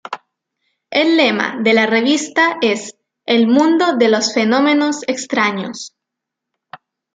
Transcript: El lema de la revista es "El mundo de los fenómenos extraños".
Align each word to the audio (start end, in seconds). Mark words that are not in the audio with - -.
El 0.89 1.15
lema 1.15 1.59
de 1.61 1.75
la 1.75 1.85
revista 1.85 2.57
es 2.63 2.95
"El 3.27 3.45
mundo 3.45 3.97
de 3.97 4.09
los 4.09 4.33
fenómenos 4.33 5.03
extraños". 5.07 5.93